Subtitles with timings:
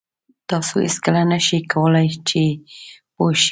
[0.49, 2.41] تاسو هېڅکله نه شئ کولای چې
[3.15, 3.49] پوه شئ.